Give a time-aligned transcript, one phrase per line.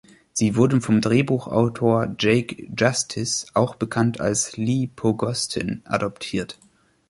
[0.33, 6.57] Sie wurde vom Drehbuchautor Jake Justiz, auch bekannt als Lee Pogostin, adaptiert.